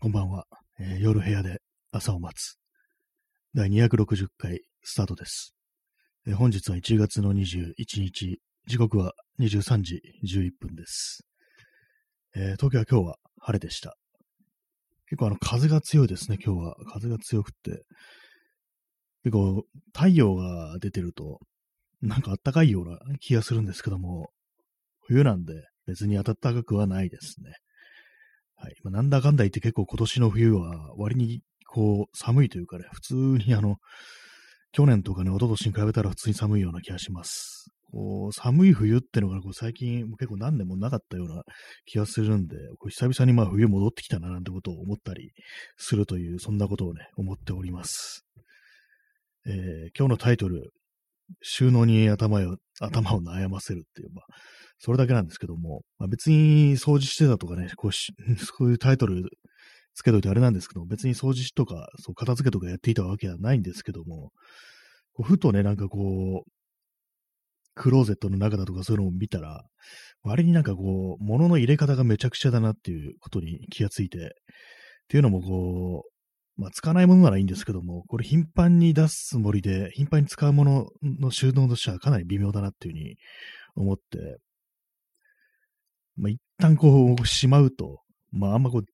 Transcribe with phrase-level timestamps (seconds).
[0.00, 0.44] こんばんは、
[0.78, 1.58] えー夜部屋で
[1.90, 2.56] 朝を待つ。
[3.52, 5.56] 第260回スタートです。
[6.24, 8.38] えー本日は1月の21日、
[8.68, 11.26] 時刻は23時11分です。
[12.36, 13.96] えー東京は今日は晴れでした。
[15.08, 16.76] 結構あの風が強いですね、今日は。
[16.92, 17.82] 風が強くって。
[19.24, 21.40] 結構太陽が出てると、
[22.02, 24.30] なんか暖かいような気がするんですけども、
[25.00, 25.54] 冬なんで
[25.88, 27.50] 別に暖かくはないですね。
[28.60, 28.74] はい。
[28.82, 33.76] まあ、なんだかんだ言って結構今年の冬は割にこう寒いというかね、普通にあの、
[34.72, 37.70] 去年とかね、一昨年に比べたら普通に寒いような気がします。
[37.90, 41.42] こう寒い冬ってのがこう最近結構何年もなかったような
[41.86, 45.32] 気がするんで、こう久々にまあ冬戻ってきたななんてことを思ったり
[45.76, 48.26] するという、そんなことをね、思っております。
[49.46, 50.72] えー今日のタイトル、
[51.42, 54.24] 収納に頭を頭を悩ませるっていう、まあ、
[54.78, 59.24] それだけなんですけども、まあ、別に掃除してたとかね、こうし そういうタイトル
[59.94, 64.30] つけといてあれなんですけど、別に掃除とか、そう片付けとかやっていたわけではないんですけども、
[65.14, 66.50] こうふとね、なんかこう、
[67.74, 69.64] クローゼットの中だとかそういうのを見たら、
[70.22, 74.20] 割になんかこう、物の入れ方がめちゃくちゃだなっていうことに気がついて、っ
[75.08, 76.17] ていうのもこう、
[76.58, 83.16] まあ、使わないものならいいんですけども、これ頻繁に出すつもりで、頻繁に使うものの収納としてはかなり微妙だなっていうふうに
[83.76, 84.38] 思って、
[86.16, 88.00] まあ、一旦こう、しまうと、
[88.32, 88.84] まあ、あんまこう、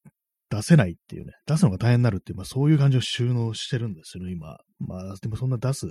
[0.50, 4.58] 出せないっていうね、出すのが大変になるっていう、まあ、そういう感じを収納してるんですよね、今。
[4.78, 5.86] まあ、でもそんな出す、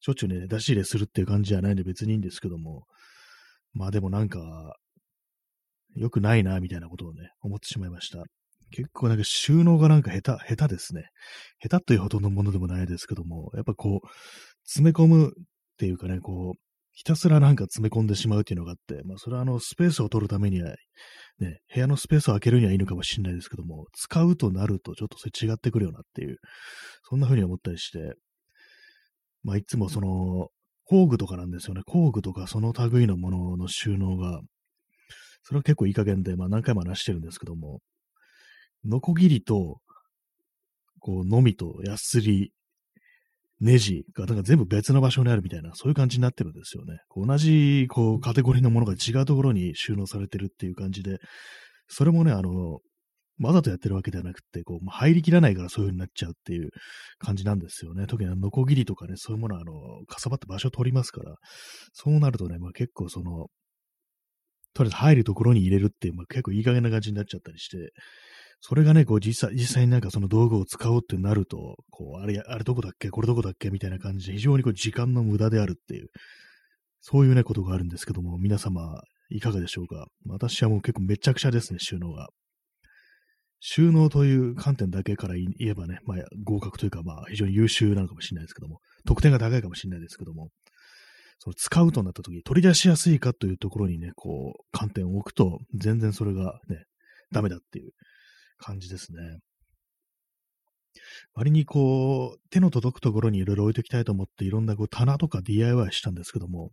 [0.00, 2.84] しょっちゅうね、出し入れするっていう感じじゃないんで別にいいんですけども、
[3.72, 4.76] まあでもなんか、
[5.94, 8.22] 良くないな、みたいなことをね、思ってしまいました。
[8.70, 11.08] 結構なんか収納がなんか下手、下手ですね。
[11.60, 14.08] 下手というほどのものでもないですけども、やっぱこう、
[14.64, 15.30] 詰め込むっ
[15.78, 16.58] ていうかね、こう、
[16.92, 20.74] ひたすらなんか詰め込んでしまうっていうのがあって、まあそれはあのスペースを取るためには、
[21.38, 26.38] ね、部屋のスペースを空けるにはいいのかもしれないですけども、使うとなるとちょっとそれ違ってくるよなっていう、
[27.02, 28.14] そんな風に思ったりして、
[29.44, 30.48] まあいつもその、
[30.86, 31.82] 工具とかなんですよね。
[31.84, 34.40] 工具とかその類のものの収納が、
[35.42, 37.80] それは結構いい加減で、まあ何回も話してるんですけども、
[38.86, 39.80] ノコギリと、
[41.00, 42.52] こう、のみとヤスリ、
[43.60, 46.98] ネジが、なんか全部別の場所にあるみたいな、そういう感じになってるんですよね。
[47.14, 51.18] 同じ、こう、カテゴリーのものが違うところに収納されてるっていう感じで、
[51.88, 52.80] それもね、あの、
[53.38, 56.70] わざとやってるわけではなくて、こう、入りきらないからそういう風になっちゃうっていう
[57.18, 58.06] 感じなんですよね。
[58.06, 59.72] 特にの、ノコギリとかね、そういうものは、あの、
[60.06, 61.34] かさばって場所を取りますから、
[61.92, 63.48] そうなるとね、まあ結構その、
[64.74, 67.92] とりあえず入るところに入れるっていう、まあ結構いい加減な感じになっちゃったりして、
[68.60, 73.10] それがね、こう実際、実際になんかその道具を使おうってなると、こう、あれ、あれどこだっけ？
[73.10, 73.70] これどこだっけ？
[73.70, 76.08] みたいな感じで非常にこう時間の無駄であるっていう、
[77.00, 79.00] そういうね、ことがあるんですけども、皆様、
[79.30, 80.06] いかがでしょうか？
[80.26, 82.28] 私はもう結構めちゃくちゃですね、収納が。
[83.60, 90.48] 収納という観点だけから言えばね、まあ合格というか、まあ非常に優秀なのかもしれないですけども、得点が高いかもしれないですけども、
[91.38, 96.84] その使うとなった時に取り出しやすいかというところにね、こう、観点を置くと、全然それがね、
[97.30, 97.92] ダメだっていう。
[98.58, 99.38] 感じですね。
[101.34, 106.70] 割にこう、手の届くところにいろいろ置いておきたいと思って、いろんなこう棚とか DIY したんですけども、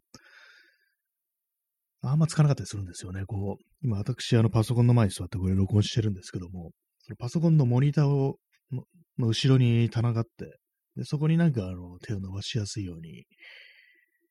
[2.01, 3.25] あんまつかなかったりするんですよね。
[3.25, 8.37] こう、今私、あのパソコンの前に座ってこれ録音してるんですけども、そのパソコンのモニターを
[8.71, 8.83] の
[9.17, 10.57] の後ろに棚があって、
[10.95, 13.25] でそこになんかあの手を伸ばしやすいように、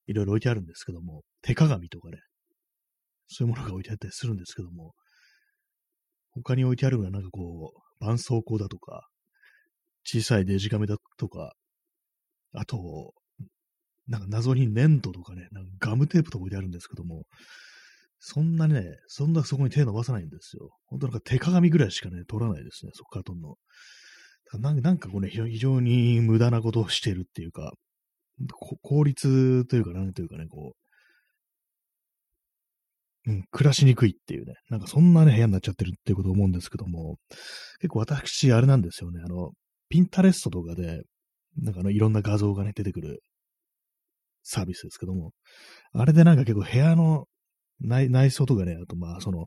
[0.07, 2.19] いろいろ置いてあるんですけども、手鏡とかね、
[3.29, 4.93] そういうものが置いてあったりするんですけども、
[6.35, 9.09] 他に置いてあるのはなんかこう、絆創膏だとか、
[10.05, 11.55] 小さいデジカメだとか、
[12.55, 13.13] あと、
[14.09, 17.25] なんか謎に粘土とかね、なんかガムテープとか置いてあるんですけども、
[18.19, 20.71] そんなね、そんなそこに手伸ばさないんですよ。
[20.87, 23.57] 本当なんか手鏡ぐらいしかね、取らないですね、そこから取るの。
[24.61, 27.73] なんなんかこうね、非常に無駄なことをしているっていうか、
[28.83, 30.82] 効率というか、なんというかね、こう
[33.27, 37.17] う、ん、暮らしにくいっていうね、なんかそんなね、部屋になっちゃってるっていうことを思うんですけども、
[37.81, 39.51] 結構私、あれなんですよね、あの、
[39.89, 41.03] ピンタレストとかで、
[41.57, 43.21] なんかあの、いろんな画像がね、出てくる
[44.43, 45.33] サービスですけども、
[45.93, 47.27] あれでなんか結構部屋の
[47.81, 49.47] 内内装とかね、あとまあ、その、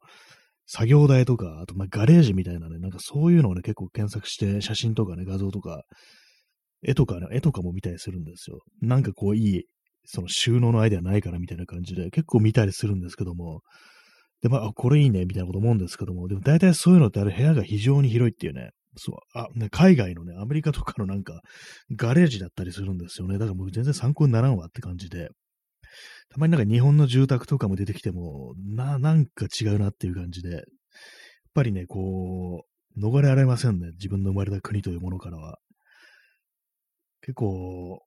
[0.68, 5.84] 作業台とか、あとまあガレージみたいなね、なんかそういうのをね、結構検索して、写真とかね、画像とか、
[6.84, 8.60] 絵とかね、絵とかも見たりするんですよ。
[8.82, 9.64] なんかこういい、
[10.06, 13.62] その収納のアイデアないかなみたいな感じで、結構見たりするんですけども、
[14.42, 21.42] で、まあ、これいいね、みたいなこと思うんですけども、でも大体そういうのってあれ部屋が非常に広いっていうね、そう、あ、ね、海外のね、アメリカとかのなんか、
[21.96, 23.38] ガレージだったりするんですよね。
[23.38, 25.30] だからもう全然参考にならんわって感じで。
[26.30, 30.52] たまになんか日本の住宅とかも出てきても、な、なんか違うなっていう感じで。
[30.52, 30.64] やっ
[31.54, 32.66] ぱりね、こ
[32.98, 33.92] う、逃れられませんね。
[33.94, 35.58] 自分の生まれた国というものからは。
[37.22, 38.02] 結構、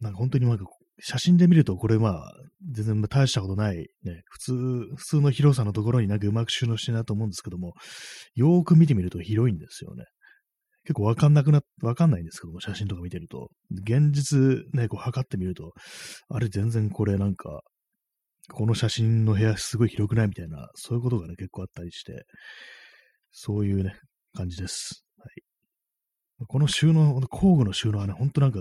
[0.00, 0.66] なんか本当になんか
[1.00, 2.32] 写真で見るとこれまあ、
[2.72, 4.52] 全然大したことない、ね、普通、
[4.96, 7.74] 普通の広さのところになんかうまく収納してるなと思うんですけども、
[8.34, 10.04] よーく見てみると広いんですよね。
[10.84, 13.48] 結構わかんなくな、わかんないんですけども、写真とか見てると。
[13.70, 15.72] 現実ね、こう測ってみると、
[16.28, 17.62] あれ全然これなんか、
[18.52, 22.24] この写真の部屋すごい広くないみたいな、そういうことがね、結構あったりして、
[23.32, 23.96] そういうね、
[24.34, 25.04] 感じです。
[26.48, 28.58] この収納、工具の収納はね、ほんとなんか、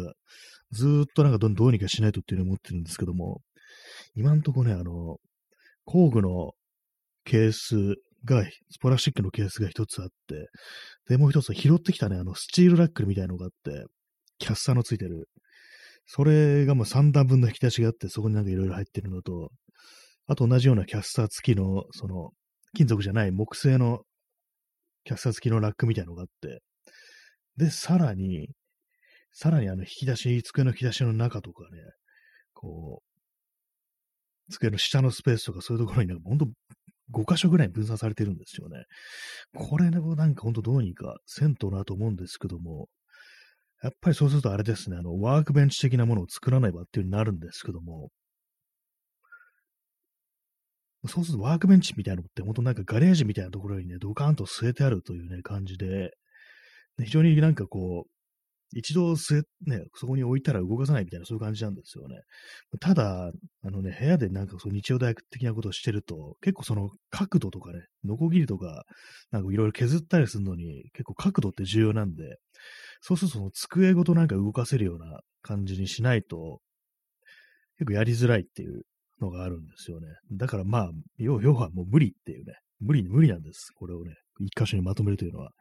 [0.72, 3.42] ずっとなんかどうにかしないとっていうのを思ってるんですけども、
[4.16, 5.18] 今んとこね、あの、
[5.86, 6.52] 工具の
[7.26, 10.48] ケースが、スプラスチックのケースが一つあって、
[11.10, 13.86] で、もう一つ拾ってきたね、あの、スチールラックルみたいなのがあって、
[14.40, 15.30] キャッサーのついてる。
[16.06, 19.50] それがもう3段分の引き出しがあって、そこになんかいろいろ入ってるのと、
[20.28, 22.32] あと同じようなキャッサー付きの、その、
[22.76, 24.02] 金属じゃない木製の
[25.06, 26.62] キャッサー付きのラックみたいなのがあって、
[27.58, 28.50] で、さらに、
[29.32, 31.80] さらにあの引き出し、机の引き出しの中とかね、
[32.54, 36.48] こう、机の下のスペースとかそういうところにね、ほんと
[37.12, 38.86] 5箇所ぐらい分散されてるんですよね。
[39.56, 42.88] これでもなんかほんとどうにか銭湯なと思うんですけども、
[43.82, 48.10] やっぱりそうするとあれですね、あの、ワークベンチ的なものを作らないばっていう風になるんですけども、
[51.06, 56.12] そうするとワークベンチみたいなのって、本当なんかガレージみたいなところにね、ドカーンと据えてあるというね、感じで、
[57.02, 58.10] 非常になんかこう、
[58.76, 62.22] 一度据え、ね、そこに置いたら動かさないみたいな、そういう感じなんですよね。
[62.80, 63.32] ただ、
[63.64, 68.84] あのね、部屋でなんかそう日曜大学的なことをしてると、結構その角度とかね、ノコギリとか、
[69.32, 72.38] なんかいろいろ削ったりするのに、結構角度って重要なんで、
[73.02, 76.60] そうするとその机ごとなんか動かせるような感じにしないと、
[77.78, 78.84] 結構やりづらいっていう
[79.22, 80.08] のがあるんですよね。
[80.32, 83.72] だからまあ、要はもう無理っていうね、無理、無理なんです。
[83.76, 85.52] これをね、一箇所にまとめるというのは。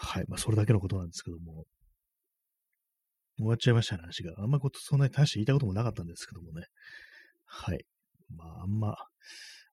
[0.00, 0.24] はい。
[0.28, 1.64] まあ、それだけのことなんですけども。
[3.36, 4.32] 終わっちゃいましたね、話が。
[4.38, 6.66] あんまこと、そんなに大して言いたいこともなかったんですけどもね。
[7.46, 7.84] はい。
[8.36, 8.94] まあ、あんま、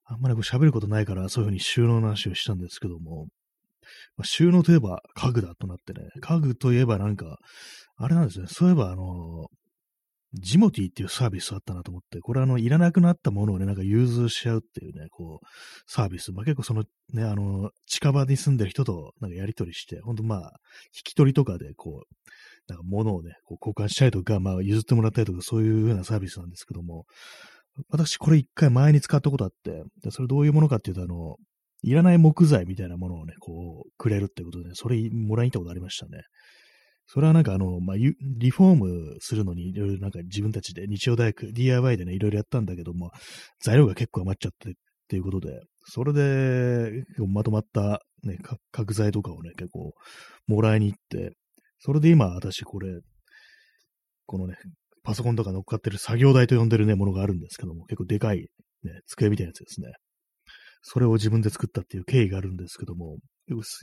[0.04, 3.28] あんまりこう喋ることないから、そういうふうに収納の話をしたんですけども、
[4.16, 7.38] まあ、収納といえば家具だとなってね、家具といえばなんか、
[7.96, 9.46] あれなんですね、そういえばあの、
[10.34, 15.46] ジモティっていうサービスあったなと思って、これあの、いらなくなったものをね、なんか融通しちゃうっていうね、こう、
[15.86, 16.32] サービス。
[16.32, 20.52] まあ結構そのね、あの、近場に住んでる人となんかやりとりして、ほんとまあ、
[20.94, 27.04] 引き取りとかでこう、なんか物をね、こう交換したりとか、まあ譲ってもらったりとか、そういうようなサービスなんですけども、
[27.90, 31.36] 私これ一回前に使ったことあって、でそれどういうものかっていうと、あの、
[31.82, 36.22] いらない木材みたいなものをね、こう、くれるってことで、ね、それもらいに行ったことありましたね。
[37.06, 43.10] それはなんかあの、まあ、リフォームするのにいろいろなんか自分たちで日曜大学 DIY でね、いろいろやったんだけども、
[43.62, 44.72] 材料が結構余っちゃってっ
[45.08, 48.38] ていうことで、それでまとまったね、
[48.72, 49.92] 角材とかをね、結構
[50.48, 51.36] もらいに行って、
[51.78, 52.88] それで今私これ、
[54.26, 54.56] このね、
[55.04, 58.48] パソコンとか乗っかってる作業台と呼んでるね、ものがあるんですけども、結構でかい、
[58.82, 59.92] ね、机みたいなやつですね。
[60.88, 63.16] それを自分で作ったっていう経緯があるんですけども、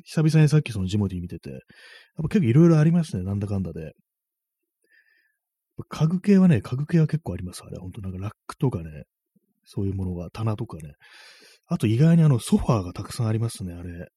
[0.05, 1.59] 久々にさっきそのジモディ見てて、やっ
[2.15, 3.91] ぱ結構いろいろありますね、なんだかんだで。
[5.89, 7.77] 家具系はね、家具系は結構あります、あれ。
[7.77, 9.03] 本当なんかラックとかね、
[9.65, 10.93] そういうものが、棚とかね。
[11.67, 14.07] あと意外にあのソファーがたくさんありますね、あれ。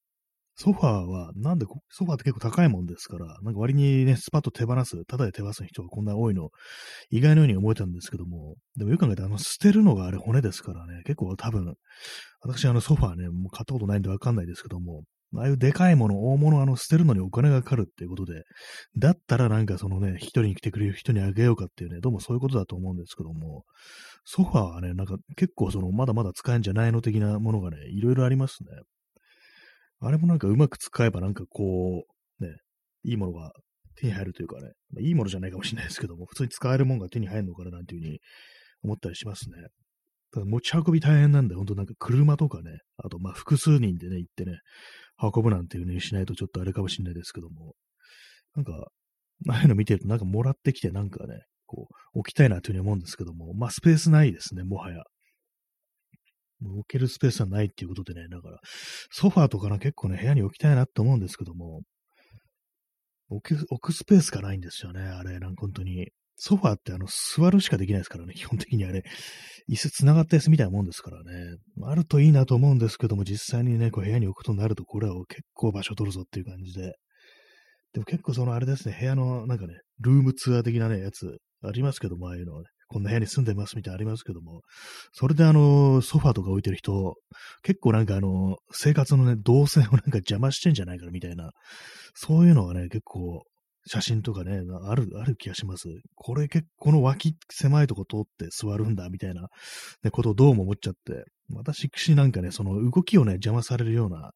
[0.59, 6.49] ソファーは、なんで、ソファーって結構高いもんですから、なんか割にね、スパッと手放す、ただで手放す人がこんな多いの、
[7.11, 11.75] 意外のように思えたんですけども、でもよく考えたら、あの、捨てるのがあれ骨ですからね、結構多分、
[12.41, 15.03] 私あのソファーね、もう買ったことないんでわかんないですけども、
[15.35, 18.43] ああいうでかいもの、大物、あの、捨てるのにお金がかかるっていうことで、
[18.97, 23.65] だったらなんかそのね、一人に来てくれる人にあげようかっていうね、どうもそういうことだと思うんですけども、
[24.25, 28.69] ソファーはね、なんか結構その、まだまだ使えんじゃないの的なものがね、いろいろありますね。
[29.99, 32.05] あれもなんかうまく使えばなんかこ
[32.39, 32.55] う、ね、
[33.03, 33.51] いいものが
[33.95, 38.19] 手に入るというかね、まあ、いいものじゃないかもしれないですけども、普通に使えるものが手に入るのかななんていうふうに
[38.83, 39.57] 思ったりしますね。
[40.33, 44.59] ただ持ち運び大変なんで、ほんとなんか車とかね、あとまあ複数人でね、行ってね、
[45.21, 47.73] 運ぶなんていう風にしないとちょっとあれかもしれないですけども、
[48.55, 48.89] なんか、
[49.49, 55.03] ああいうの見てるとなんかもらってきてなんかね、こう、置きたいなというふうに思うんですけども、まあスペースないですね、もはや。
[56.63, 58.59] 置けるスペースはないっていうことでね、だから、
[59.11, 61.81] ソファーとかな結構ね、部屋に置きたいなって思うんですけども、
[63.29, 66.09] 置く、置くスペースがないんですよね、あれ、なんか本当に。
[66.39, 69.03] ソファーってあの、座るしかできないですからね、基本的にあれ、
[69.69, 71.57] 椅子繋がった椅子みたいなもんですからね。
[71.83, 76.93] あるといいなと思うんですけども、実際にね、こう部屋に置くとなると、これは結構場所取るぞっていう感じで。
[77.93, 84.61] でも結構そのあれですね、部屋のなんかね、ルームツアー的なね、やつありますけども、ああいうのはね、こんな部屋に住んでますみたいなありますけども、
[85.11, 87.15] それであの、ソファーとか置いてる人、
[87.63, 91.51] 結構なんかあの、生活のね、動線をなんか邪魔してんじゃないかみたいな、
[92.13, 93.43] そういうのがね、結構、
[93.89, 95.87] 写真とかね、ある、ある気がします。
[96.15, 99.47] これ結構、この脇狭いとこ通って座るんだ、みたいな、
[100.03, 104.31] ね、ことをどうも思っちゃって、私なんかね、その動きをね、邪魔されるような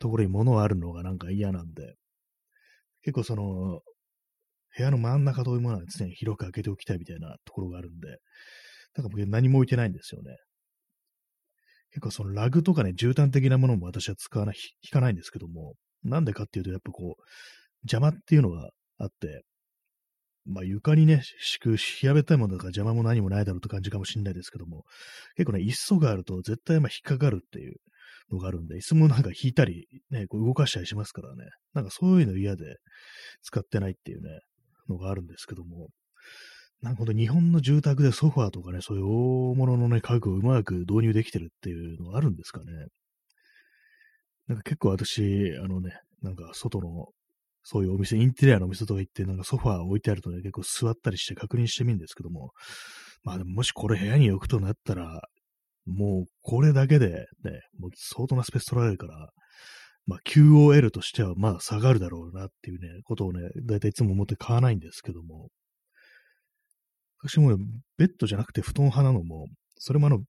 [0.00, 1.94] ところに物があるのがなんか嫌なんで、
[3.02, 3.80] 結構その、
[4.78, 8.18] 部屋の真ん中というものは常に広く開けておきたいみたいなところがあるんで、
[8.94, 10.36] だか僕何も置いてないんですよね。
[11.90, 17.22] 結構そのラグとかね、絨毯的なものも私は使わない、引かないんですけども、なんでかっていうと、やっぱこう、
[17.82, 19.42] 邪魔っていうのがあって、
[20.46, 24.84] まあ床にね、敷く平べったいものだから邪魔も何もないだろうって感じかもしれないですけども、
[25.36, 27.76] 結構ね、椅子があると絶対まあ引っかかるっていう
[28.30, 31.44] のがあるんで、椅子もなんか引いたり、ね、こう動かしたりしますからね、
[31.74, 32.76] なんかそういうの嫌で
[33.42, 34.40] 使ってないっていうね、
[34.88, 35.88] のがあるんですけども、
[36.80, 42.66] なんかほんと日本の住宅でソファーとかね、そういう大物のね、家具をうまく導入できてるっていうのがあるんですかね。
[44.46, 47.08] なんか結構私、あのね、なんか外の、
[47.64, 52.52] そういうお店、インテリアのお店とか行って、なんかソファー置いてあるとね、結構座ったりして確認してみるんですけども、
[53.24, 55.20] まあでももしこれ部屋に置くとなったら、
[55.84, 59.30] もうこれだけでね、もう相当なスペース取られるから、
[60.08, 65.50] まあ QOL としてはまあ下がるだろうなっていうね、ことをね、だいたいいつも思って買わないんですけども、
[67.22, 67.56] 私も
[67.98, 70.20] ベッドじゃなくて布団派なのも、それもあの、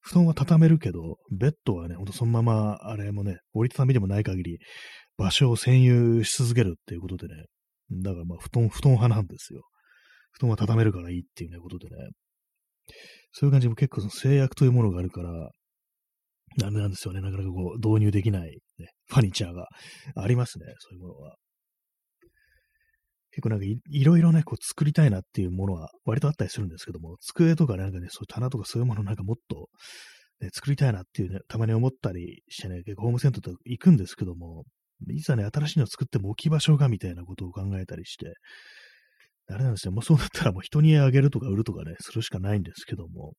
[0.00, 4.58] 布団は畳めるけど、ベッドはね、ほんとそのまま、あれもね、折りたたみでもない限り、
[5.16, 7.44] 場所を占有し続けるっていうことでね、
[7.90, 9.62] だからまあ、布団、布団派なんですよ。
[10.32, 11.96] 布団は畳めるからいいっていうね、ことでね。
[13.32, 15.50] そういう感じも結構その制約というものがあるから、
[16.58, 17.20] ダメなんですよね。
[17.20, 19.68] なかなかこう、導入できない、ね、ファニチャーが
[20.16, 20.66] ありますね。
[20.78, 21.36] そういうものは。
[23.30, 29.68] 結構なんかいいろいろね、こう作りたいなっていうものは割とあったりするんですけども、机とかなんかね、そういう棚とかそういうものなんかもっと、
[30.40, 34.64] ね、作りたいなっていうね、たまに思ったりしてね、結構ホームセンターとか行くんですけども、
[35.08, 38.32] いざね、新しいの作っても置き場所がみたいなことを考えたりして、
[39.50, 43.34] あれなんですよ、もうそうなったらもう人にあげるとか売るとかね、するしかないんですけども、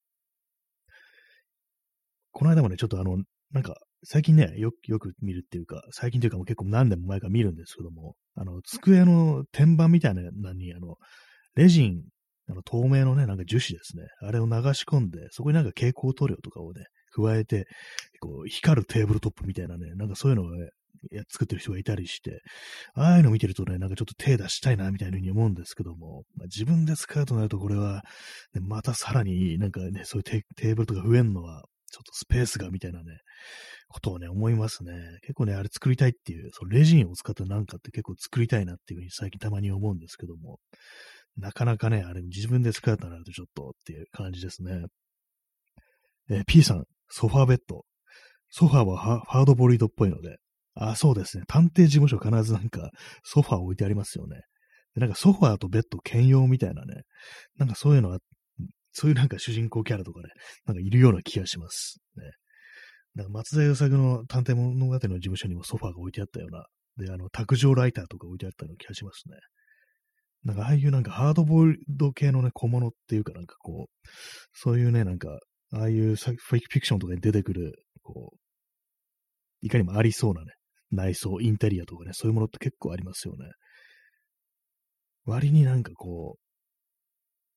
[2.40, 3.18] この間もね、ちょっとあの、
[3.52, 10.96] なんか、最近ね、よく、よく見るっていうか、最近というかもう結構何年も前から見るんですけども、あの、机の天板みたいなのに、あの、
[11.56, 12.02] レジン、
[12.50, 14.04] あの、透明のね、なんか樹脂ですね。
[14.22, 17.66] あれを流し込んで、そこになんか蛍光塗料とかをね、加えて、
[18.22, 20.70] こう、光るテーブルトップみたいなね、なんかそういうのを、ね、
[21.30, 22.40] 作ってる人がいたりして、
[22.94, 28.02] ああいうの見てるとね、なんかちょっと手出したいな、みたいなふうに思うんですけども、まあ、自分で使うとなるとこれは、
[28.54, 33.20] ね、またさらになんかね、そういうテーブルとか増えんのは、ちょっとスペースがみたいなね、
[33.88, 35.20] ことをね、思いますね。
[35.22, 40.60] 結構ね、あれ作りたいっていう、そのレジンを使ったなんかって結構作りたいなっていうふうに最近たまに思うんですけども、
[41.38, 44.86] なかなかね、あれ自分で使うとなるとちょっとっていう感じですね。
[46.30, 47.86] えー、P さん、ソファーベッド。
[48.52, 50.38] ソファーはハードボリードっぽいので、
[50.76, 51.44] あ、そうですね。
[51.48, 52.92] 探偵事務所必ずなんか
[53.24, 54.42] ソファー置いてありますよね。
[54.96, 57.04] でなんかソファーとベッド兼用みたいなね、
[57.58, 58.20] なんかそういうのは、
[59.00, 60.28] そういうなんか主人公キャラとかね、
[60.66, 62.00] なんかいるような気がします。
[62.18, 62.32] ね。
[63.16, 66.66] なんか松田優作の探偵物語の事務所にもソファーが置いてあったような、
[66.98, 69.38] で、あの、卓上ライターとか置いてあったような気がしますね。
[70.44, 74.08] なんか、ああいうなんかハードボイルド系のね、小物っていうかなんかこう、
[74.54, 75.40] そういうね、なんか、
[75.72, 78.38] ああいうフィクションとかに出てくる、こう、
[79.62, 80.48] いかにもありそうなね、
[80.92, 83.46] 内装、インテリアとかね、そういうものって結構ありますよね。
[85.26, 86.49] 割になんかこう、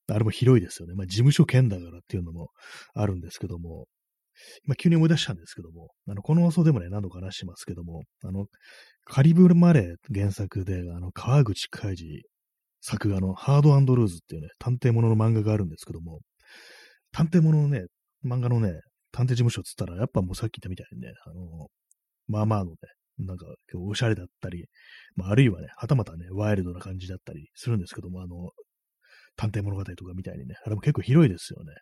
[0.09, 0.95] あれも広いですよね。
[0.95, 2.49] まあ事務所兼だからっていうのも
[2.95, 3.87] あるんですけども、
[4.65, 8.47] 今急に思い出したんですけども、あの、この放送でもね、何度か話してますけども、あの、
[9.05, 12.23] カリブルマレー原作で、あの、川口海二
[12.81, 16.21] 作画のハードルーズっていうね、探偵ものの漫画があるんですけども、
[17.13, 17.85] 探偵もののね、
[18.25, 18.81] 漫画のね、
[19.13, 21.69] 探偵事務所っつったら、やっぱもうさっき言ったみたいにね、あの、
[22.27, 22.77] まあまあのね、
[23.19, 24.67] なんか、おしゃれだったり、
[25.17, 28.51] まあ、あるいはね、はたまたね、ワイルドな感じだったりするんですけども、あの、
[29.37, 31.73] 探偵物語とかみたいにね、あれも結構広いですよね。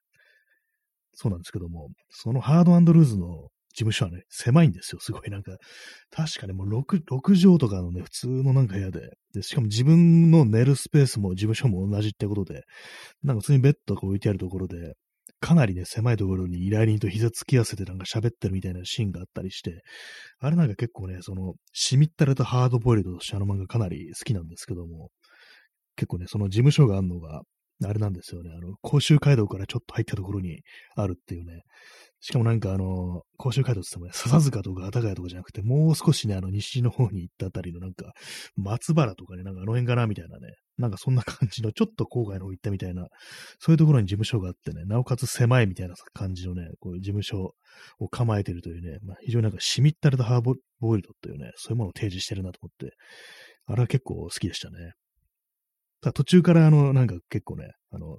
[1.13, 5.01] そうなんですけども、そのハードルーズの事務所はね、狭いんですよ。
[5.01, 5.57] すごいなんか、
[6.11, 12.63] 確かね、もう 6, 6畳とかのね、普通のなんか部屋で、で、しかも自分の寝るスペースも事務所も同じってことで、
[13.23, 14.95] なんか普通にベッドが置いてあるところで、
[15.41, 19.83] かなりね、狭いところに依頼人と膝つき合わせてなんか喋ってるみたいなシーンがあったりして、
[20.39, 25.11] あれなんか結構ね、その、しみったれたハードボイルドとしてあの漫画かなり好きなんですけども、
[26.01, 27.43] 結構ね、その事務所があるのが、
[27.85, 28.51] あれなんですよね。
[28.55, 30.61] あの、甲州街道からちょっと入ったところに
[30.97, 31.63] あるっていうね。
[32.21, 38.13] しかもなんかあの、甲州街道って言ってもね、笹塚とか幡ヶ谷とかじゃなくて、もう少しね、あの、西の方に行ったあたりのなんか、
[38.57, 43.09] 松原とかね、なんかあの辺かなみたいなね、なんかそんな感じの、ちょっと郊外の方行ったみたいな、
[43.59, 47.55] そういうところに事務所があってね、なおかつ狭いみたいな感じのね、こういう事務所
[47.99, 52.97] を構えてるというね、まあ、非常になんかしみったれたハーボボイルドっていうね、そういうものを提示してるなと思って、
[53.67, 54.93] あれは結構好きでしたね。
[56.01, 58.19] 途中からあの、なんか結構ね、あの、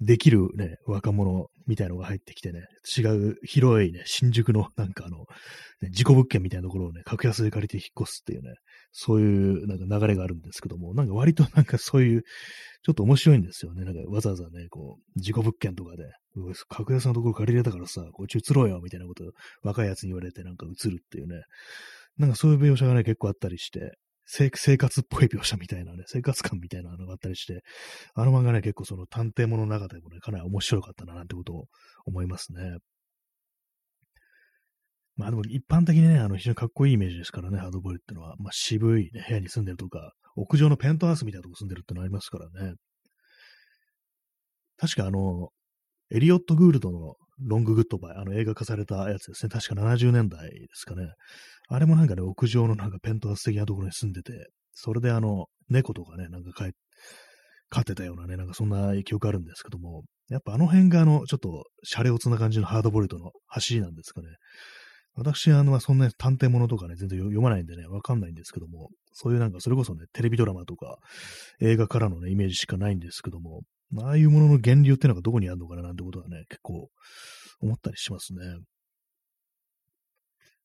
[0.00, 5.24] できるね、若者みたいのが入ってきてね、違う広いね、新宿のなんかあの、
[5.82, 8.54] ね、事故物件みたいなところをね、格安で借りて引っ越すっていうね、
[8.92, 12.22] そういうなんか流れがあるんですけども、なんか割となんかそういう、
[12.82, 13.84] ちょっと面白いんですよね。
[13.84, 16.04] なんかわざわざね、こう、事故物件とかで、
[16.68, 19.24] 格安のところ借りれたからさ、こっち移ろうよみたいなこと
[19.62, 21.42] 若いやつに言われてなんか移るっていうね、
[22.18, 23.98] なんかそういう描写がね、結構あったりして、
[24.30, 27.62] 生活っぽい描写みたいなね、生活感みたいなのがあったりして、
[28.14, 31.64] あの漫画ね、結構その探偵物の中でもね、かなり面白かったな、なんてことを
[32.04, 32.76] 思いますね。
[35.16, 38.36] まあでも一般的にね、あの非常にかっこいいイメージですからね、ハードボイルってのは。
[38.38, 42.74] まあ渋い、ね、部屋に住んでるとか、屋上のペントハウスみたいなとこ住んでるってのありますからね。
[44.76, 45.48] 確かあの、
[46.10, 49.50] エリオット・グールドのロング・グッドバイ、あの映画化されたやつですね。
[49.50, 51.12] 確か70年代ですかね。
[51.68, 56.52] あれもなんかね、屋上のなんかペントハウス的なところに住んでて、それであの、猫とかね、なんか
[57.70, 64.28] 飼ってたようなね、なんかそんな記憶あるんですけども、やっぱあの辺があの、ちょっと、シャレオツな感じのハードボルドの走りなんですかね。
[65.14, 70.98] 私、あの、そんな探偵物とかね、全然読まないんでね、わかんないんですけども、そういうなんか、それこそね、テレビドラマとか、
[71.60, 73.62] 映画からのね、イメージしかないんですけども、
[73.96, 76.88] ああいうものの源流っていうのがどこにあるのかななんてことはね、結構
[77.60, 78.40] 思ったりしますね。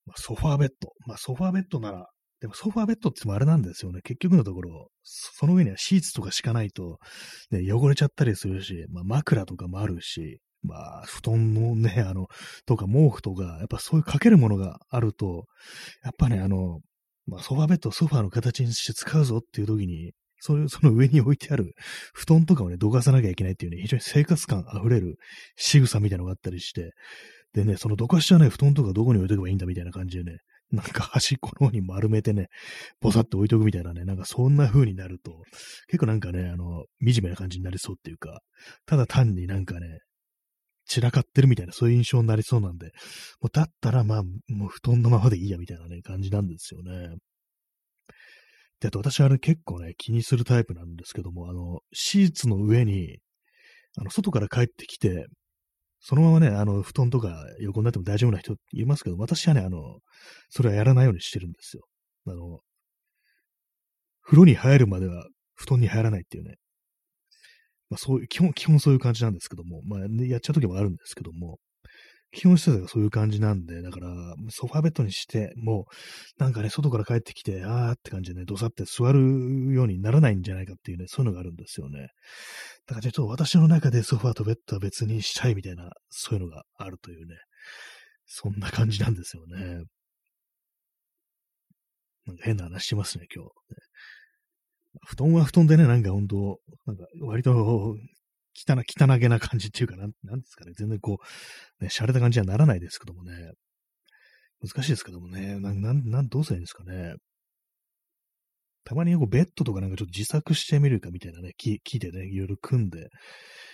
[0.05, 0.89] まあ、ソファーベッド。
[1.07, 2.07] まあ、ソファーベッドなら、
[2.41, 4.01] でもソファーベッドってもあれなんですよね。
[4.03, 6.99] 結局のところ、その上にはシーツとか敷かないと、
[7.51, 12.27] ね、汚れちゃったりするし、まあ、枕とかもあるし、まあ、布団のね、あの、
[12.65, 15.45] とか毛布とか、やっぱそういうかけるものがあると、
[16.03, 16.81] やっぱね、あの、
[17.27, 20.11] まあ、ソファーベッドをソファーの形にして使うぞっていう時に、
[20.43, 21.73] そういう、 その上に置いてある
[22.13, 25.15] 布団とかをね、どかさなきゃいけないっていうね、非常に生活感あふれる
[25.55, 26.91] 仕草みたいなのがあったりして、
[27.53, 30.39] でね、そのどかしじゃない布団とかどこに置いとけばいいんだみたいな感じでね、
[30.71, 32.47] なんか端っこの方に丸めてね、
[32.99, 35.43] ぼさっと置いとくみたいなね、なんかそんな風になると、
[35.87, 38.41] 結構なんかね、あの、惨めな感じになりそうっていうか、
[38.85, 39.99] ただ単になんかね、
[40.85, 42.87] 散らかってるみたいな、そういう印象になりそうなんで、
[43.39, 47.15] もうだったらまあ、もう布団のままでいいやみたいなね、感じなんですよね。
[48.83, 53.19] で、あと私あれ結構ね、気にするタイプなんですけども、あの、シーツの上に、
[53.97, 55.25] あの、外から帰ってきて、
[56.01, 59.99] そのままね、あの、布団とか横になっても大丈夫な人いますけど、私はね、あの、
[60.49, 61.83] それはやらないようにしてるんですよ。
[62.27, 62.59] あの、
[64.21, 66.55] 風呂に入るまでは布団に入らないっていうね。
[67.89, 71.59] まあそういう、基本、基本そういう感じなんですけども、まあ、ね、やっちゃう時もあるんですけども、
[72.33, 74.09] 基本施設がそういう感じなんで、だから、
[74.49, 75.85] ソファーベッドにして、も
[76.39, 79.19] う、なんかね、外から帰ってきて、あーって感じでね、どさって座る
[79.71, 82.07] ようにならないんじゃないかっていうね、そういうのがあるんですよね。
[82.87, 87.35] だからちょっと私の中でソファーとベッドは別にしたいみたいな、そういうのがあるというね、
[88.25, 89.83] そんな感じなんですよね。
[92.25, 93.51] なんか変な話しますね、今日。
[95.05, 97.95] 布団は布団でね、なんか本当、なんか割と
[98.55, 100.73] 汚、汚げな感じっていうか、なん、なんですかね。
[100.77, 101.19] 全然こ
[101.79, 103.53] う、ね、洒落た感じにはならないですけどもね。
[104.61, 105.59] 難しいですけどもね。
[105.59, 107.15] なん、なん、なんどうすればいいんですかね。
[108.85, 113.09] たまにこうベッドとかなんかちょっと自作してみるかみたいなね、木木でね、いろいろ組んで、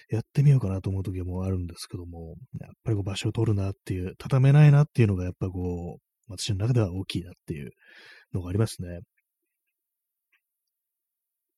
[0.09, 7.71] やってみようかなと思う時もあるんですけども、やっぱりこう場所を取るなっていう、畳めないなっていうのがやっぱこう、私の中では大きいなっていう
[8.33, 8.99] のがありますね。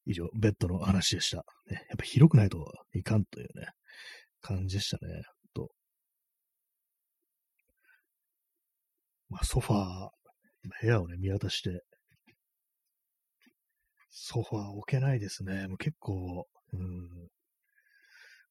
[0.06, 1.46] 以上、ベッドの話でした。
[1.70, 3.68] ね、やっぱ広くないといかんというね、
[4.42, 5.24] 感じでしたね。
[5.54, 5.70] と
[9.30, 10.10] まあ、ソファー、
[10.82, 11.84] 部屋をね、見渡して、
[14.10, 15.68] ソファー置けないですね。
[15.68, 17.30] もう結構、うん、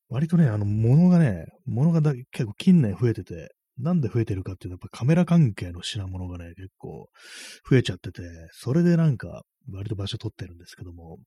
[0.09, 7.09] 割とね、あの、物がね、物がだ結構近年増えてて、なんで増えてるかっていうと、やっぱカメラ関係の品物がね、結構
[7.69, 11.19] 増えちゃってて、それでなんか、割と場所取ってるんですけども、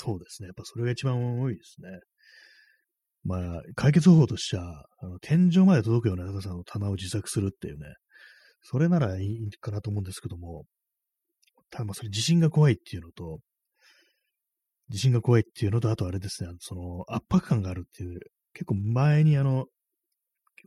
[0.00, 0.46] そうですね。
[0.46, 1.88] やっぱそれが一番多いですね。
[3.24, 7.86] まあ、解決方法としては、あの天井まで届くような高さの棚を自作するっていうね、
[8.62, 10.64] それならいいかなと思うんですけども、
[11.70, 13.40] ただまあそれ地震が怖いっていうのと、
[14.88, 18.20] 地震が怖いっていうのと、あとあれですね、その圧迫感があるっていう、
[18.54, 19.66] 結構前にあの、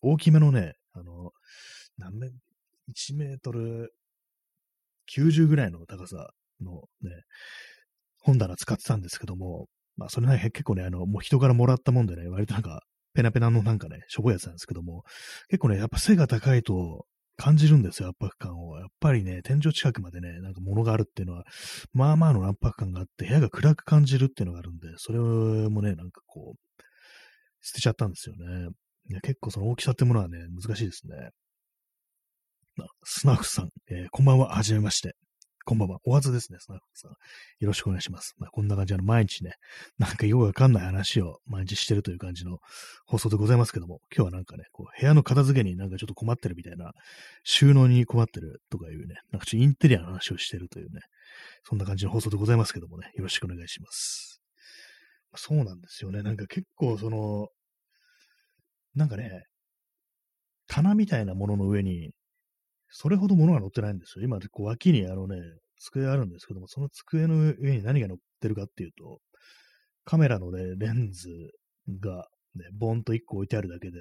[0.01, 1.31] 大きめのね、あの、
[1.97, 2.27] 何メ、
[2.89, 3.93] 1メートル
[5.15, 7.11] 90ぐらいの高さのね、
[8.21, 12.81] 本棚使ってたんですけども、まあ、それね、結構ね、あの、もう人からもらったもんでね、割となんか、
[13.13, 15.03] ペナペナのなんかね、しょぼいやつなんですけども、
[15.49, 17.05] 結構ね、やっぱ背が高いと
[17.35, 18.79] 感じるんですよ、圧迫感を。
[18.79, 21.43] やっぱりね、天井近くまでね、なんか物があるっていうのは、
[21.91, 26.81] まあまあの圧迫感があって、部屋が暗く感じるっていうのがあるんで、それもね、なんかこう、
[27.61, 28.69] 捨てちゃったんですよね。
[29.09, 31.31] いや結構その大きさってものはね、難しいですね。
[33.03, 35.15] スナフさん、えー、こんばんは、はじめまして。
[35.63, 35.99] こんばんは。
[36.05, 37.11] お初ですね、スナフさん。
[37.11, 37.17] よ
[37.67, 38.33] ろしくお願いします。
[38.39, 39.53] まあ、こんな感じで、毎日ね、
[39.99, 42.57] なんかよくわかんない話を毎日してるという感じの
[43.05, 46.93] 放送でございますけども、今日はなんかね、こう部屋の片付けになんかちょっと困ってるみたいな、
[47.43, 51.01] 収納に困ってるとかいうね、なんかちょっとインテリアの話をしてるというね、
[51.63, 54.41] そんな感じの放送でございますけどもね、よろしくお願いします。
[55.35, 56.23] そうなんですよね。
[56.23, 57.49] なんか結構その、
[58.95, 59.45] なんかね、
[60.67, 62.11] 棚みたいなものの上に
[62.91, 64.25] それほど物が乗ってないんですよ。
[64.25, 65.37] 今、こう脇にあのね、
[65.79, 69.19] 机あるんですけども、その机の上に何が乗ってるかっていうと、
[70.03, 71.29] カメラのね、レンズ
[71.99, 73.97] がね、ボンと1個置いてあるだけで、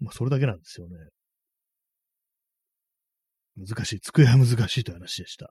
[0.00, 0.96] まあ、それだけなんですよね。
[3.56, 4.00] 難しい。
[4.00, 5.50] 机は難しいという話でした。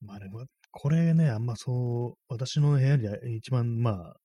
[0.00, 0.26] まあね、
[0.70, 4.16] これね、あんまそう、私の部屋に一番、まあ、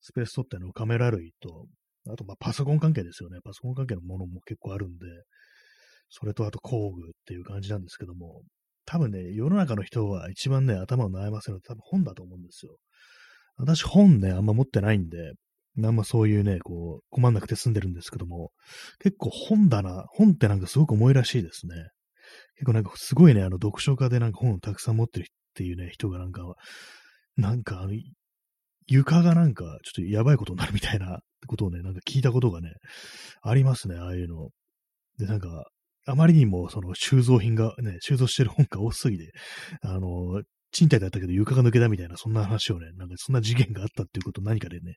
[0.00, 1.66] スペース取ってのカメラ類と、
[2.10, 3.38] あと、まあ、パソコン関係ですよね。
[3.44, 5.06] パソコン関係のものも結構あるんで、
[6.08, 8.42] それとあと工具っていう感じなんですけども、
[8.84, 12.76] 多分ね、世の中の人は一番ね、頭を悩ませるのは多分本だと思うんですよ。
[13.56, 15.32] 私本ね、あんま持ってないんで、
[15.84, 18.50] あんまそういうね、こう、困んなくて済んでるんですけども、
[18.98, 21.74] 結構本棚、本ってなんかすごく重いらしいですね。
[22.54, 26.42] 結構なんかすごいね、あの読書家でなんか本をたくさん持ってるっていうね、人がなんか、
[27.36, 27.86] なんか、
[28.86, 32.72] 床がなんかちょっとやばいことになるみたいなことをね、なんか聞いたことがね、
[33.42, 34.50] ありますね、ああいうの。
[35.18, 35.66] で、なんか、
[36.06, 39.32] あまりにもその収蔵品がね、収蔵してる本が多すぎて、
[39.82, 40.42] あの、
[40.72, 44.94] 賃貸だったけど床が抜けたみたいな、そんな話をね、なんかそんな事件があったっていうこと何かでね、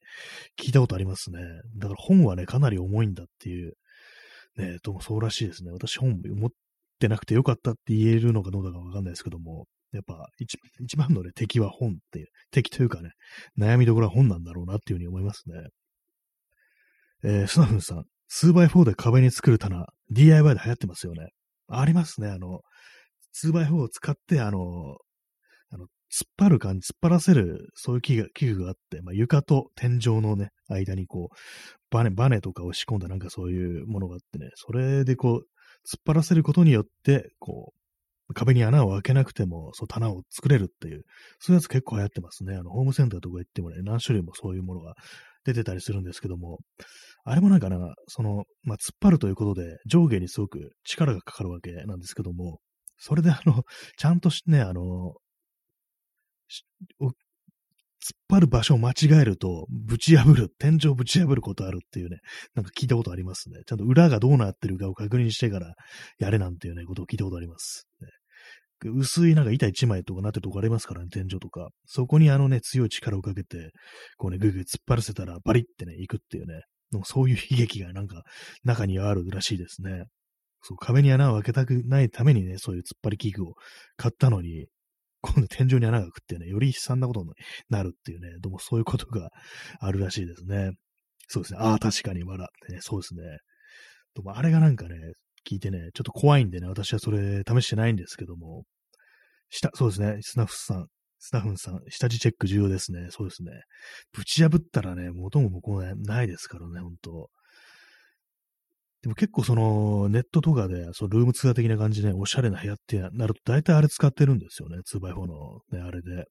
[0.59, 1.39] 聞いたことありますね。
[1.77, 3.73] だから本はね、かなり重いんだっていう、
[4.57, 5.71] ね、ともそうらしいですね。
[5.71, 6.49] 私本持っ
[6.99, 13.11] てなくてよかったって言えるのかどうだかわかんないですけども、やっぱ一一番のね、敵は本っていう、敵というかね、
[13.57, 15.55] 悩みどころは本なんだろうなっていうふうに思いますね。
[17.23, 21.29] えー、スナフンさん、2x4 で壁に作る棚、DIY で流行ってますよね。
[21.67, 22.29] ありますね。
[22.29, 22.61] あの、
[23.43, 24.97] 2x4 を使って、あの、
[25.71, 31.35] あの、突っ張る感じ、突っ張らせる、そういう器具器具があって、まあ、床と天井のね、間にこう、
[31.91, 35.47] バネ、バネとかを仕込んだなんかそういうものがあってね、それでこう、
[35.87, 37.73] 突っ張らせることによって、こ
[38.29, 41.03] う、壁に穴を開けなくても、そう、棚を作れるっていう、
[41.39, 42.55] そういうやつ結構流行ってますね。
[42.55, 44.95] あの、ホームセンターとか行ってもね、何種類もそういうものが
[45.45, 46.59] 出てたりするんですけども、
[47.23, 52.59] あれもなんかな、その、まあ、突っ張るということで、上下にすごく力がかかるわけなんですけども、
[52.97, 53.63] それであの、
[53.97, 55.15] ちゃんとしね、あの、
[57.01, 62.19] 突っ張る場所を間違えると、ぶち破る、天井ぶち破ることあるっていうね、
[62.55, 63.59] なんか聞いたことありますね。
[63.65, 65.73] ちゃんと裏がどうなってるかを確認してから
[66.17, 67.87] やれなんていうね、ことを聞いたことあります。
[68.01, 68.07] ね、
[68.85, 71.69] 薄いなんか板一枚とかなってるとこありますからね、天井とか。
[71.85, 73.71] そこにあのね、強い力をかけて、
[74.17, 76.61] こうね、ぐぐ突っ張らせたらバリってね、行くっていうね、
[77.03, 78.23] そういう悲劇がなんか
[78.63, 80.05] 中にはあるらしいですね。
[80.61, 83.53] そう壁に穴を開けたくないためにね、そういう突っ張り器具を
[83.95, 84.67] 買ったのに、
[85.21, 87.27] 今度天井に穴がくってね、より悲惨なことに
[87.69, 89.29] なるっていうね、どうもそういうことが
[89.79, 90.71] あるらしいですね。
[91.27, 91.59] そうですね。
[91.61, 93.21] ああ、確かに笑ってね、そうですね。
[94.15, 94.95] でもあれがなんかね、
[95.49, 98.63] 聞いてね、ちょっと怖いんでね、私はそれ試してないんですけども、
[99.49, 100.87] 下、そうですね、スナフさん、
[101.19, 103.07] スタッフさん、下地チェック重要ですね。
[103.09, 103.51] そうですね。
[104.13, 107.29] ぶち破ったらね、元も向こうね、ないですからね、ほんと。
[109.01, 114.77] でも結構その、ネットとかで、そのルームツアー的な感じで、ね、おしゃれな部屋ってなると、大体あれ使ってるんですよね。
[114.79, 116.25] 2x4 のね、あれで。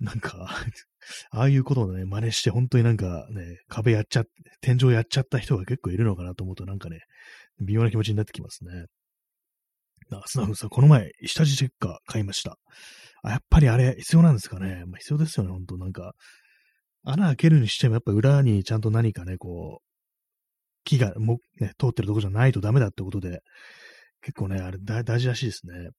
[0.00, 0.48] なんか
[1.30, 4.24] ああいうことをね、真似して、本当になんかね、壁やっちゃ、
[4.60, 7.00] 天井やっちゃった人が結構いるのかなと思うと、なんかね、
[7.60, 8.86] 微妙な気持ちになってきますね。
[10.10, 12.58] あ、スナフさん、この前、下地チェッカー買いました。
[13.30, 14.84] やっぱりあれ必要なんですかね。
[14.86, 15.76] まあ、必要ですよね、ほんと。
[15.78, 16.14] なんか、
[17.04, 19.92] 穴開けるにしても、やっぱ裏にちゃんと何かね、こう、
[20.84, 23.40] 木がも、ね、通ってるとこじゃないとダメだってことで、
[24.22, 25.90] 結構ね、あれ大事らしいですね。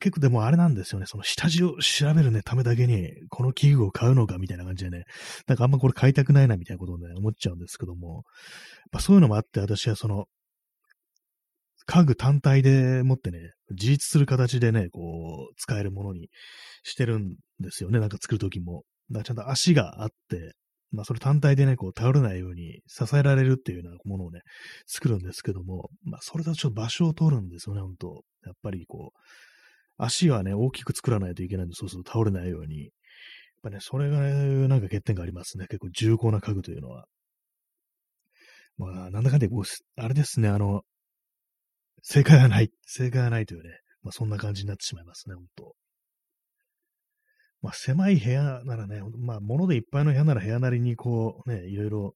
[0.00, 5.04] 結構でもあれなんですよね、その下地を調べるね、ためだけに、この器具を買うのかみたいな感じでね、
[5.46, 8.22] なんかあんまこれ買いたくないなみたいなことをね、思っちゃうんですけども、やっ
[8.90, 10.26] ぱそういうのもあって、私はその、
[11.86, 16.28] 家具単体でもってね、自立する形でね、こう、使えるものに
[16.82, 18.00] してるんですよね。
[18.00, 18.84] なんか作るときも。
[19.10, 20.54] だからちゃんと足があって、
[20.92, 24.40] まあそれ単体でね、こう、倒れないように支えられるっていうようなものをね、
[24.86, 29.18] 作るんですけども、まあそれだとちょっと場所を取るんですよね、本当やっぱりこう、
[29.96, 32.84] 足はね、大きく作らないといけないんで、そうすると倒れないように。
[32.84, 32.90] やっ
[33.62, 35.66] ぱね、それが、ね、なんか欠点がありますね。
[35.68, 37.06] 結構重厚な家具というのは。
[38.76, 39.46] まあ、なんだかんだ、
[39.96, 40.82] あれですね、あの、
[42.02, 43.70] 正解がない、正解がないというね、
[44.02, 45.74] まあそんな感じになってしまいますね、本当。
[47.62, 52.14] まあ狭い部屋ならね、まあ物でいっぱいの部屋なら部屋なりにこうね、いろいろ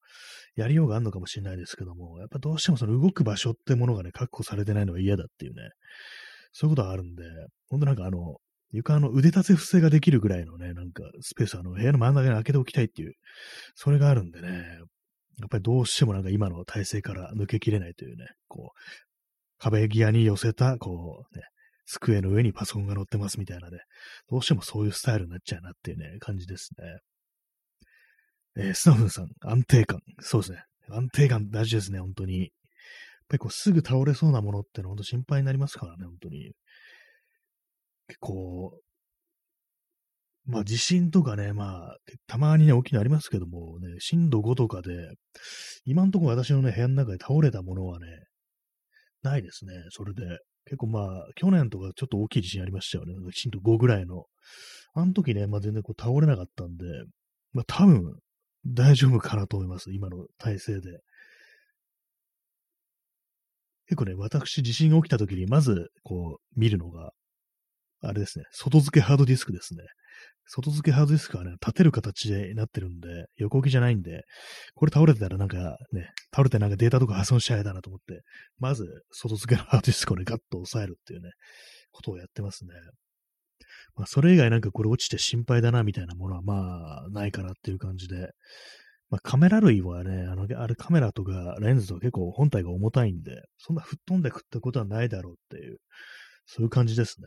[0.56, 5.70] やりようがあるのかもしれないですけども、やっぱどうしてもその動く場所ってものがね、確保されてないのが嫌だっていうね、
[6.52, 7.22] そういうことがあるんで、
[7.68, 8.38] ほんとなんかあの、
[8.72, 13.14] 床の腕立て伏せができるぐらいのね、なんかスペースあの部屋の真ん中に開けておきたいっていう、
[13.76, 14.48] それがあるんでね、
[15.38, 18.80] やっぱりどうしてもなんか今の体勢から抜けきれないというね、こう、
[19.58, 21.44] 壁際に寄せた、こう、ね、
[21.86, 23.78] 机の上にパソコンが乗ってますみたいなね、
[24.28, 26.98] どうしてもそういうスタイルになっちゃうなっていうね、感じですね。
[28.58, 30.00] えー、スナフンさん、安定感。
[30.20, 30.64] そうですね。
[30.88, 32.40] 安定感大事ですね、本当に。
[32.40, 32.48] やっ
[33.28, 36.52] ぱりこう、すぐ倒れそうなものってのは本当心配になりますからね、本当に。
[38.08, 38.78] 結構、
[40.46, 41.96] まあ地震とかね、まあ、
[42.28, 45.10] たまにね、起きいのありますけどもね、震度5とかで、
[45.84, 48.06] 今んところ私のね、部屋の中で倒れたものはね、
[49.26, 49.72] ないですね。
[49.90, 50.22] それで。
[50.64, 53.14] 結構まあ、去年とかちょっと大きい地震ありましたよね。
[53.32, 54.24] 震度5ぐらいの。
[54.94, 56.84] あの時ね、まあ全然こう倒れなかったんで、
[57.52, 58.18] まあ多分
[58.66, 59.92] 大丈夫かなと思います。
[59.92, 61.00] 今の体制で。
[63.86, 67.12] 結構ね、私地震が起きた時にまずこう見るのが、
[68.02, 69.84] あれですね、外付けハードディスクですね。
[70.48, 74.22] 外付けハードディスクはね、立てる形になってるんで、横置きじゃないんで、
[74.74, 78.22] これ倒れてたらなんかね、倒れてなんかデータとか破損しちゃえだなと思って、
[78.58, 81.30] まず外付けのハードディスクをね、ガッと押さえるっていうね、
[81.90, 82.70] ことをやってますね。
[83.96, 88.30] まあ、それ以外なんかこれ落ちて心配だなみたいなものはまあ、ないかなっていう感じで、
[89.08, 95.78] まあ、カメラ類はね、あの、あれカメラとかレンズとか結構本体が重たいんで、そんな吹っ飛んでくってことはないだろうっていう、
[96.46, 97.26] そういう感じですね。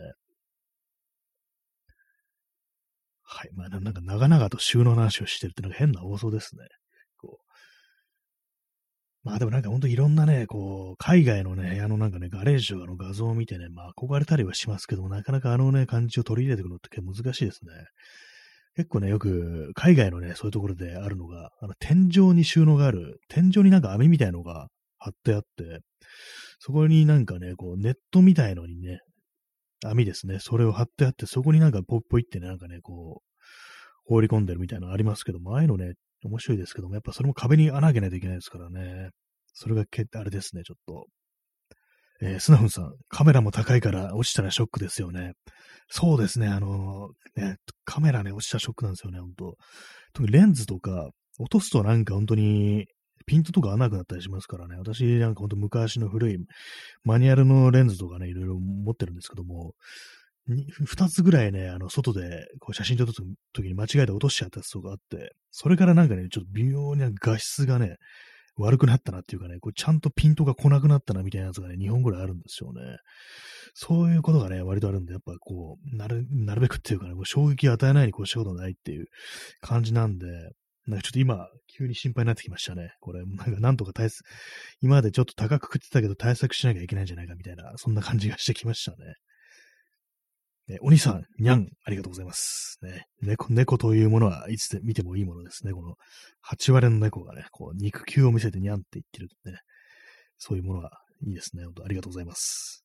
[3.32, 3.50] はい。
[3.54, 6.64] まあ、なんか長々と収納の話をしてるってなんか変な放送ですね。
[7.16, 7.50] こう。
[9.24, 17.72] まあでもなんかほんといろんなね、こう、海外のね、部屋のなんかね、ガレージとかの画像を見てね、まあ憧れたりはしますけども、なかなかあのね、感じを取り入れていくのって結構難しいですね。
[18.76, 25.82] 結構ね、よく海外のね、そういうところであるのが、あの天井に収納がある、天井になんか網みたいのが貼ってあって、
[26.58, 29.02] そこになんかね、こうネットみたいのにね、
[29.86, 30.40] 網ですね。
[30.40, 33.30] それを貼ってあって、そこになんかポッポイってね、なんかね、こう、
[34.06, 39.10] 放り込んでるみたいなのありますけども、ああいうのね、面白いですけども、やっぱそれも壁に穴開けないといけないですからね。
[39.54, 41.06] それがけ、あれですね、ちょっと。
[42.22, 45.34] えー、スナフンさん、カメラも高いから落ちたらショックですよね。
[45.90, 49.56] そうですね、あのー、ね、カメラね、落ちたらショックなんですよね、本当
[50.14, 52.88] 特にレンズとか、落とすとなんか本当に
[53.30, 54.76] ピントとか合わなくなったりしますからね。
[54.76, 56.38] 私なんかほんと昔の古い
[57.04, 59.76] マニュアルのレンズとかね、いろいろ持ってるんですけども、
[60.48, 63.14] 二つぐらいね、あの、外でこう写真撮った
[63.54, 67.98] 時に間違えて落としちゃったやつとかあって、それからなんかね、ちょっと微妙に画質がね、
[68.58, 72.82] 悪くなったなっていうかね、こうちゃんとピントが来なくなったなみたいなやつがね、2本ぐらいあるんですよね。
[73.76, 79.06] そういうことがね、割とあるんで、やっぱこう、なる、なるべくっていうかね、こう衝撃を与えないにこうしたことないっていう
[79.62, 80.26] 感じなんで、
[80.88, 82.94] なんかちょっと今、急に心配になってきましたね。
[83.00, 84.26] これ、なんかなんとか対策、
[84.82, 88.98] 今までちょっと高く食ってたけど対策しなきゃいけないんじゃないかみたいな、そんな感じがしてきましたね。
[90.72, 92.78] えお兄さん、にゃん、ありがとうございます。
[92.82, 95.74] ね、猫、猫というものはいつで見てもいいものですね。
[95.74, 95.96] この
[96.48, 99.60] 8割の猫がね、こう肉球を見せてにゃんって言ってるね。
[100.38, 100.92] そういうものは
[101.26, 101.66] いいですね。
[101.66, 102.84] 本当ありがとうございます。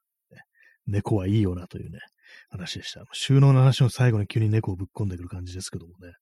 [0.87, 1.99] 猫はいいよなというね、
[2.51, 3.05] 話でした。
[3.13, 6.13] 収納の話の最後に急に猫をぶっ込んでくる感じですけどもね。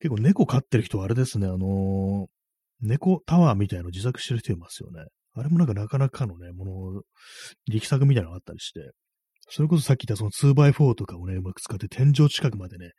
[0.00, 2.26] 結構猫飼ってる人はあれですね、あのー、
[2.80, 5.04] 猫タワーみたいの自作してる人いますよね。
[5.36, 7.02] あれもなんかなかなかのね、もの、
[7.68, 8.92] 力作みたいなのがあったりして、
[9.48, 12.92] それこそさっき言ったその 2x4 とかをね、うまく使って天井近くまでね、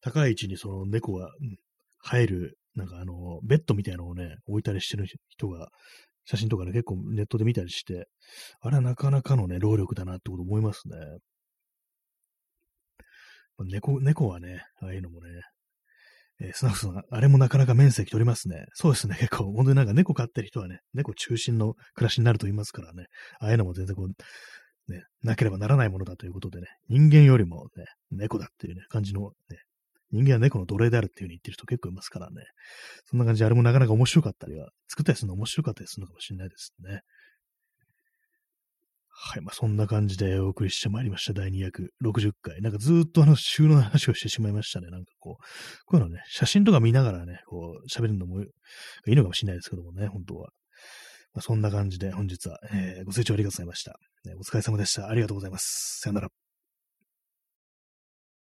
[0.00, 1.30] 高い位置にその猫が
[1.98, 5.68] 入る、なんかあの、ベッドみたいなのをね、置いたりしてる人が、
[6.26, 8.06] 写真とかね、結構ネットで見たりして、
[8.60, 10.96] あれはなかなかのね、労力だなってこと思いますね。
[13.66, 15.28] 猫、猫はね、ああいうのもね、
[16.40, 18.66] えー、スナフさん、あれもなかなか面積取りますね。
[18.74, 23.06] そうですね、結構、本当になんか猫飼ってる人はね、猫中心の暮らしになると言いますからね、
[23.40, 29.58] ああいうのも全然こう、ね、なければならないものだということでね、人間よりもね、猫だっていうね、感じの、ね、
[30.10, 32.42] 人間は猫の奴隷であるっていう風に言ってる人結構いますからね、
[33.08, 37.00] そんな感じであれもなかなか面白かったりは、作ったりするの面白かったりするのかもしれないですね。
[39.26, 39.40] はい。
[39.40, 41.32] まあ、そんな感じでお送りしてまいりました。
[41.32, 42.60] 第260回。
[42.60, 44.90] なんかずっとあの、収納の話をしてしまいましたね。
[44.90, 45.44] なんかこう、
[45.86, 48.46] こういうのね、写真とか見ながらね、こう、喋るのもい
[49.06, 50.50] いのかもしれないですけどもね、本当は。
[51.32, 53.92] まあ、そんな感じで本日は、えー、ご清聴ありがとうございました、
[54.26, 54.34] ね。
[54.34, 55.08] お疲れ様でした。
[55.08, 56.00] ありがとうございます。
[56.02, 56.43] さよなら。